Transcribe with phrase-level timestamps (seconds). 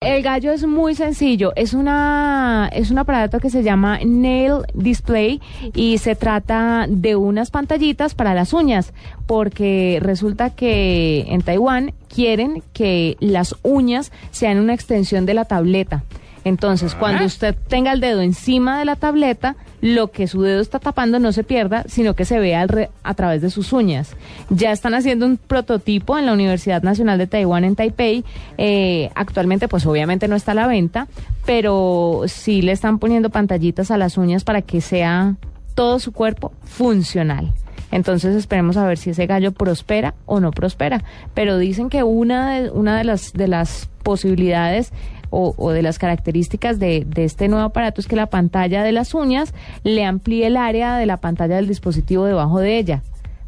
[0.00, 5.40] El gallo es muy sencillo, es una es un aparato que se llama Nail Display
[5.72, 8.92] y se trata de unas pantallitas para las uñas,
[9.26, 16.04] porque resulta que en Taiwán quieren que las uñas sean una extensión de la tableta.
[16.44, 20.78] Entonces, cuando usted tenga el dedo encima de la tableta, lo que su dedo está
[20.78, 22.66] tapando no se pierda, sino que se vea
[23.02, 24.16] a través de sus uñas.
[24.48, 28.24] Ya están haciendo un prototipo en la Universidad Nacional de Taiwán en Taipei.
[28.56, 31.06] Eh, actualmente, pues obviamente no está a la venta,
[31.44, 35.34] pero sí le están poniendo pantallitas a las uñas para que sea
[35.74, 37.52] todo su cuerpo funcional.
[37.90, 41.04] Entonces esperemos a ver si ese gallo prospera o no prospera.
[41.34, 44.92] Pero dicen que una de, una de las de las posibilidades
[45.34, 49.14] o, de las características de, de, este nuevo aparato es que la pantalla de las
[49.14, 53.02] uñas le amplíe el área de la pantalla del dispositivo debajo de ella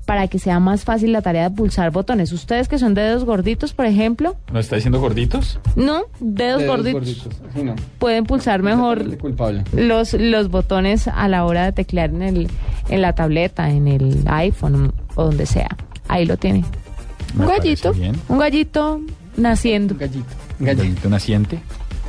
[0.07, 2.33] para que sea más fácil la tarea de pulsar botones.
[2.33, 4.37] Ustedes que son dedos gorditos, por ejemplo.
[4.53, 5.59] ¿No está diciendo gorditos?
[5.75, 7.29] No, dedos, gorditos.
[7.99, 9.05] Pueden pulsar mejor
[9.73, 12.49] los, los botones a la hora de teclear en, el,
[12.89, 15.77] en la tableta, en el iPhone o donde sea.
[16.07, 16.65] Ahí lo tiene.
[17.37, 17.93] un gallito.
[18.29, 19.01] Un gallito
[19.37, 19.95] naciendo.
[19.95, 20.46] Un gallito.
[20.59, 21.61] Un gallito naciente.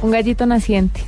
[0.01, 1.01] Un gallito naciente.